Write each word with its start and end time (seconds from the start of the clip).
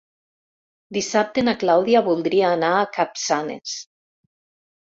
Dissabte 0.97 1.43
na 1.49 1.53
Clàudia 1.65 2.03
voldria 2.09 2.49
anar 2.57 2.73
a 2.79 2.89
Capçanes. 2.99 3.77